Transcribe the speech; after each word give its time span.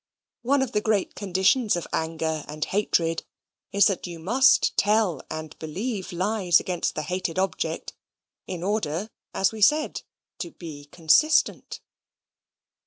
One 0.41 0.63
of 0.63 0.71
the 0.71 0.81
great 0.81 1.13
conditions 1.13 1.75
of 1.75 1.85
anger 1.93 2.43
and 2.47 2.65
hatred 2.65 3.21
is, 3.71 3.85
that 3.85 4.07
you 4.07 4.17
must 4.17 4.75
tell 4.75 5.21
and 5.29 5.55
believe 5.59 6.11
lies 6.11 6.59
against 6.59 6.95
the 6.95 7.03
hated 7.03 7.37
object, 7.37 7.93
in 8.47 8.63
order, 8.63 9.11
as 9.35 9.51
we 9.51 9.61
said, 9.61 10.01
to 10.39 10.49
be 10.49 10.85
consistent. 10.85 11.81